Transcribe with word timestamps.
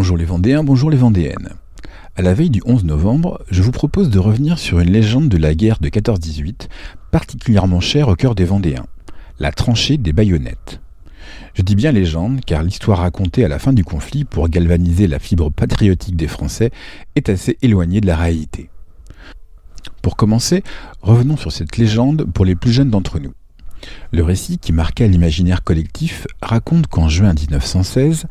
Bonjour 0.00 0.16
les 0.16 0.26
Vendéens, 0.26 0.62
bonjour 0.62 0.90
les 0.90 0.96
Vendéennes. 0.96 1.54
À 2.14 2.22
la 2.22 2.32
veille 2.32 2.50
du 2.50 2.62
11 2.64 2.84
novembre, 2.84 3.42
je 3.50 3.62
vous 3.62 3.72
propose 3.72 4.10
de 4.10 4.20
revenir 4.20 4.56
sur 4.56 4.78
une 4.78 4.92
légende 4.92 5.28
de 5.28 5.36
la 5.36 5.56
guerre 5.56 5.80
de 5.80 5.88
14-18, 5.88 6.68
particulièrement 7.10 7.80
chère 7.80 8.06
au 8.06 8.14
cœur 8.14 8.36
des 8.36 8.44
Vendéens, 8.44 8.86
la 9.40 9.50
tranchée 9.50 9.96
des 9.96 10.12
baïonnettes. 10.12 10.80
Je 11.54 11.62
dis 11.62 11.74
bien 11.74 11.90
légende 11.90 12.42
car 12.46 12.62
l'histoire 12.62 12.98
racontée 12.98 13.44
à 13.44 13.48
la 13.48 13.58
fin 13.58 13.72
du 13.72 13.82
conflit 13.82 14.24
pour 14.24 14.48
galvaniser 14.48 15.08
la 15.08 15.18
fibre 15.18 15.50
patriotique 15.50 16.14
des 16.14 16.28
Français 16.28 16.70
est 17.16 17.28
assez 17.28 17.58
éloignée 17.60 18.00
de 18.00 18.06
la 18.06 18.14
réalité. 18.14 18.70
Pour 20.00 20.14
commencer, 20.14 20.62
revenons 21.02 21.36
sur 21.36 21.50
cette 21.50 21.76
légende 21.76 22.24
pour 22.32 22.44
les 22.44 22.54
plus 22.54 22.70
jeunes 22.70 22.90
d'entre 22.90 23.18
nous. 23.18 23.32
Le 24.12 24.22
récit 24.22 24.58
qui 24.58 24.72
marqua 24.72 25.08
l'imaginaire 25.08 25.64
collectif 25.64 26.26
raconte 26.40 26.86
qu'en 26.86 27.08
juin 27.08 27.34
1916, 27.34 28.26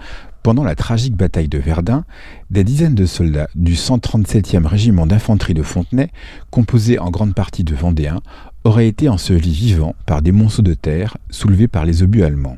pendant 0.48 0.64
la 0.64 0.76
tragique 0.76 1.18
bataille 1.18 1.50
de 1.50 1.58
Verdun, 1.58 2.06
des 2.52 2.64
dizaines 2.64 2.96
de 2.96 3.06
soldats 3.06 3.50
du 3.54 3.74
137e 3.74 4.66
régiment 4.66 5.06
d'infanterie 5.06 5.54
de 5.54 5.62
Fontenay, 5.62 6.10
composé 6.52 7.00
en 7.00 7.12
grande 7.12 7.36
partie 7.36 7.66
de 7.66 7.76
Vendéens, 7.76 8.22
auraient 8.64 8.88
été 8.88 9.10
ensevelis 9.10 9.52
vivants 9.52 9.94
par 10.06 10.22
des 10.22 10.32
monceaux 10.32 10.62
de 10.62 10.74
terre 10.74 11.18
soulevés 11.32 11.68
par 11.68 11.84
les 11.84 12.02
obus 12.02 12.24
allemands. 12.24 12.56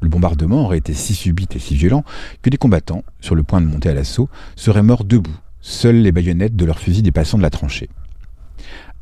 Le 0.00 0.08
bombardement 0.08 0.62
aurait 0.62 0.78
été 0.78 0.94
si 0.94 1.14
subit 1.14 1.48
et 1.52 1.58
si 1.58 1.74
violent 1.74 2.04
que 2.42 2.50
des 2.50 2.58
combattants, 2.58 3.02
sur 3.20 3.34
le 3.34 3.42
point 3.42 3.60
de 3.60 3.66
monter 3.66 3.88
à 3.88 3.94
l'assaut, 3.94 4.28
seraient 4.54 4.84
morts 4.84 5.02
debout, 5.02 5.36
seules 5.60 6.02
les 6.02 6.12
baïonnettes 6.12 6.54
de 6.54 6.64
leurs 6.64 6.78
fusils 6.78 7.02
dépassant 7.02 7.38
de 7.38 7.42
la 7.42 7.50
tranchée. 7.50 7.90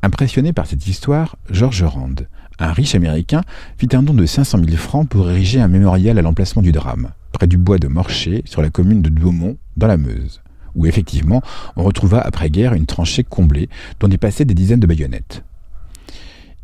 Impressionné 0.02 0.52
par 0.52 0.66
cette 0.66 0.86
histoire, 0.86 1.36
George 1.50 1.82
Rand, 1.82 2.14
un 2.60 2.72
riche 2.72 2.94
américain, 2.94 3.42
fit 3.78 3.88
un 3.94 4.02
don 4.02 4.14
de 4.14 4.26
500 4.26 4.58
000 4.64 4.76
francs 4.76 5.08
pour 5.08 5.28
ériger 5.28 5.60
un 5.60 5.66
mémorial 5.66 6.18
à 6.18 6.22
l'emplacement 6.22 6.62
du 6.62 6.70
drame, 6.70 7.10
près 7.32 7.48
du 7.48 7.58
bois 7.58 7.78
de 7.78 7.88
Morcher, 7.88 8.42
sur 8.44 8.62
la 8.62 8.70
commune 8.70 9.02
de 9.02 9.10
Beaumont, 9.10 9.56
dans 9.77 9.88
la 9.88 9.96
Meuse, 9.96 10.40
où 10.77 10.86
effectivement 10.86 11.42
on 11.74 11.82
retrouva 11.82 12.20
après-guerre 12.20 12.74
une 12.74 12.86
tranchée 12.86 13.24
comblée 13.24 13.68
dont 13.98 14.06
dépassaient 14.06 14.44
des 14.44 14.55
dizaines 14.55 14.80
de 14.80 14.86
baïonnettes. 14.86 15.42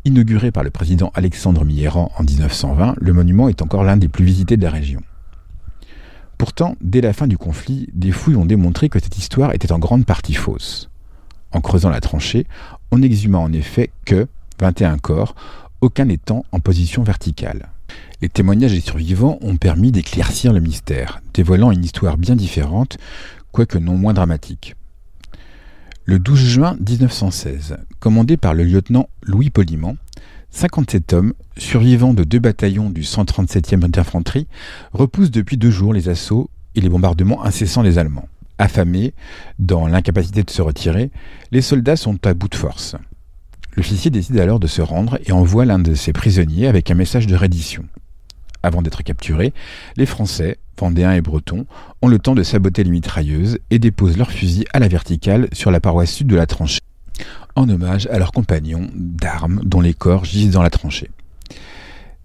Inauguré 0.05 0.51
par 0.51 0.63
le 0.63 0.69
président 0.69 1.11
Alexandre 1.13 1.65
Millerand 1.65 2.11
en 2.17 2.23
1920, 2.23 2.95
le 2.97 3.13
monument 3.13 3.49
est 3.49 3.61
encore 3.61 3.83
l'un 3.83 3.97
des 3.97 4.07
plus 4.07 4.23
visités 4.23 4.55
de 4.55 4.63
la 4.63 4.69
région. 4.69 5.01
Pourtant, 6.37 6.75
dès 6.79 7.01
la 7.01 7.11
fin 7.11 7.27
du 7.27 7.37
conflit, 7.37 7.89
des 7.93 8.11
fouilles 8.11 8.35
ont 8.35 8.45
démontré 8.45 8.87
que 8.87 8.99
cette 8.99 9.17
histoire 9.17 9.53
était 9.53 9.71
en 9.71 9.79
grande 9.79 10.05
partie 10.05 10.33
fausse. 10.33 10.89
En 11.55 11.61
creusant 11.61 11.89
la 11.89 12.01
tranchée, 12.01 12.47
on 12.91 13.01
exhuma 13.01 13.37
en 13.37 13.53
effet 13.53 13.89
que 14.03 14.27
21 14.59 14.97
corps, 14.97 15.35
aucun 15.79 16.03
n'étant 16.03 16.43
en 16.51 16.59
position 16.59 17.01
verticale. 17.01 17.69
Les 18.21 18.27
témoignages 18.27 18.73
des 18.73 18.81
survivants 18.81 19.37
ont 19.39 19.55
permis 19.55 19.93
d'éclaircir 19.93 20.51
le 20.51 20.59
mystère, 20.59 21.21
dévoilant 21.33 21.71
une 21.71 21.85
histoire 21.85 22.17
bien 22.17 22.35
différente, 22.35 22.97
quoique 23.53 23.77
non 23.77 23.97
moins 23.97 24.13
dramatique. 24.13 24.75
Le 26.03 26.19
12 26.19 26.39
juin 26.39 26.77
1916, 26.85 27.77
commandé 28.01 28.35
par 28.35 28.53
le 28.53 28.65
lieutenant 28.65 29.07
Louis 29.23 29.49
Poliment, 29.49 29.95
57 30.51 31.13
hommes, 31.13 31.33
survivants 31.55 32.13
de 32.13 32.25
deux 32.25 32.39
bataillons 32.39 32.89
du 32.89 33.03
137e 33.03 33.87
d'infanterie, 33.87 34.47
repoussent 34.91 35.31
depuis 35.31 35.55
deux 35.55 35.71
jours 35.71 35.93
les 35.93 36.09
assauts 36.09 36.49
et 36.75 36.81
les 36.81 36.89
bombardements 36.89 37.45
incessants 37.45 37.83
des 37.83 37.97
Allemands. 37.97 38.27
Affamés, 38.57 39.13
dans 39.59 39.87
l'incapacité 39.87 40.43
de 40.43 40.49
se 40.49 40.61
retirer, 40.61 41.11
les 41.51 41.61
soldats 41.61 41.97
sont 41.97 42.25
à 42.25 42.33
bout 42.33 42.47
de 42.47 42.55
force. 42.55 42.95
L'officier 43.75 44.09
décide 44.09 44.39
alors 44.39 44.59
de 44.59 44.67
se 44.67 44.81
rendre 44.81 45.19
et 45.25 45.33
envoie 45.33 45.65
l'un 45.65 45.79
de 45.79 45.93
ses 45.93 46.13
prisonniers 46.13 46.67
avec 46.67 46.89
un 46.89 46.95
message 46.95 47.27
de 47.27 47.35
reddition. 47.35 47.83
Avant 48.63 48.81
d'être 48.81 49.03
capturés, 49.03 49.53
les 49.97 50.05
Français, 50.05 50.57
Vendéens 50.79 51.11
et 51.11 51.21
Bretons, 51.21 51.65
ont 52.01 52.07
le 52.07 52.17
temps 52.17 52.35
de 52.35 52.43
saboter 52.43 52.83
les 52.83 52.91
mitrailleuses 52.91 53.59
et 53.69 53.79
déposent 53.79 54.17
leurs 54.17 54.31
fusils 54.31 54.65
à 54.73 54.79
la 54.79 54.87
verticale 54.87 55.49
sur 55.51 55.71
la 55.71 55.81
paroisse 55.81 56.11
sud 56.11 56.27
de 56.27 56.35
la 56.35 56.45
tranchée, 56.45 56.79
en 57.55 57.69
hommage 57.69 58.07
à 58.07 58.17
leurs 58.17 58.31
compagnons 58.31 58.89
d'armes 58.95 59.61
dont 59.63 59.81
les 59.81 59.93
corps 59.93 60.25
gisent 60.25 60.51
dans 60.51 60.63
la 60.63 60.69
tranchée. 60.69 61.11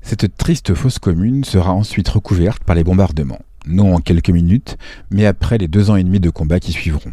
Cette 0.03 0.37
triste 0.37 0.75
fosse 0.75 0.99
commune 0.99 1.45
sera 1.45 1.73
ensuite 1.73 2.09
recouverte 2.09 2.65
par 2.65 2.75
les 2.75 2.85
bombardements, 2.85 3.43
non 3.67 3.95
en 3.95 3.99
quelques 3.99 4.31
minutes, 4.31 4.77
mais 5.11 5.27
après 5.27 5.59
les 5.59 5.69
deux 5.69 5.91
ans 5.91 5.97
et 5.97 6.05
demi 6.05 6.21
de 6.21 6.31
combat 6.31 6.61
qui 6.61 6.73
suivront. 6.73 7.13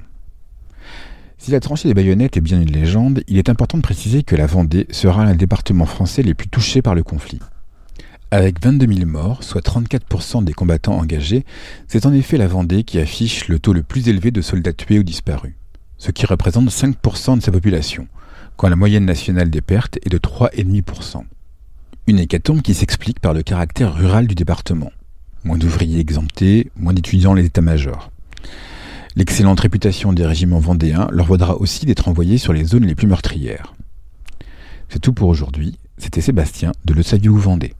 Si 1.38 1.52
la 1.52 1.59
tranchée 1.59 1.88
des 1.88 1.94
baïonnettes 1.94 2.35
est 2.35 2.41
bien 2.41 2.59
une 2.59 2.72
légende, 2.72 3.24
il 3.28 3.38
est 3.38 3.50
important 3.50 3.78
de 3.78 3.84
préciser 3.84 4.24
que 4.24 4.35
la 4.35 4.47
Vendée 4.47 4.88
sera 4.91 5.24
l'un 5.24 5.31
des 5.31 5.38
départements 5.38 5.85
français 5.85 6.24
les 6.24 6.34
plus 6.34 6.47
touchés 6.47 6.81
par 6.81 6.96
le 6.96 7.03
conflit. 7.03 7.40
Avec 8.31 8.62
22 8.62 8.94
000 8.94 9.06
morts, 9.09 9.44
soit 9.44 9.66
34% 9.66 10.44
des 10.44 10.53
combattants 10.53 10.97
engagés, 10.97 11.46
c'est 11.88 12.06
en 12.06 12.12
effet 12.12 12.38
la 12.38 12.47
Vendée 12.47 12.84
qui 12.84 13.00
affiche 13.00 13.47
le 13.47 13.59
taux 13.59 13.72
le 13.72 13.84
plus 13.84 14.09
élevé 14.09 14.31
de 14.31 14.41
soldats 14.41 14.74
tués 14.74 15.00
ou 15.00 15.03
disparus, 15.03 15.53
ce 15.97 16.12
qui 16.12 16.25
représente 16.25 16.69
5% 16.69 17.38
de 17.38 17.41
sa 17.41 17.52
population, 17.52 18.08
quand 18.58 18.68
la 18.68 18.75
moyenne 18.75 19.06
nationale 19.06 19.50
des 19.50 19.62
pertes 19.62 20.00
est 20.06 20.09
de 20.09 20.18
3,5%. 20.18 21.24
Une 22.08 22.19
hécatombe 22.19 22.62
qui 22.62 22.74
s'explique 22.74 23.19
par 23.22 23.34
le 23.34 23.44
caractère 23.44 23.94
rural 23.94 24.28
du 24.28 24.35
département. 24.35 24.91
Moins 25.47 25.58
d'ouvriers 25.58 26.02
exemptés, 26.02 26.69
moins 26.75 26.91
d'étudiants 26.91 27.34
les 27.34 27.46
états-majors. 27.46 28.12
L'excellente 29.16 29.62
réputation 29.62 30.12
des 30.12 30.25
régiments 30.25 30.59
vendéens 30.59 31.08
leur 31.09 31.25
vaudra 31.25 31.56
aussi 31.56 31.85
d'être 31.85 32.09
envoyés 32.09 32.38
sur 32.38 32.52
les 32.52 32.66
zones 32.66 32.85
les 32.85 32.96
plus 32.96 33.08
meurtrières. 33.08 33.74
C'est 34.90 35.00
tout 35.00 35.13
pour 35.13 35.30
aujourd'hui. 35.30 35.78
C'était 35.97 36.19
Sébastien 36.19 36.74
de 36.84 36.94
Le 36.94 37.02
Vendée. 37.38 37.74